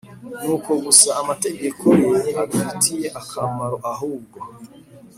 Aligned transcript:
N 0.43 0.47
uko 0.55 0.71
gusa 0.85 1.09
amategeko 1.21 1.83
ye 2.03 2.13
adufitiye 2.43 3.07
akamaro 3.21 3.77
ahubwo 3.93 4.37